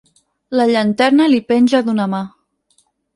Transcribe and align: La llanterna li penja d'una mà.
La 0.59 0.63
llanterna 0.69 1.27
li 1.33 1.41
penja 1.53 1.83
d'una 1.91 2.07
mà. 2.15 2.23